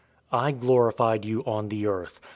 017:004 0.33 0.39
I 0.41 0.51
glorified 0.53 1.25
you 1.25 1.41
on 1.45 1.69
the 1.69 1.85
earth. 1.85 2.19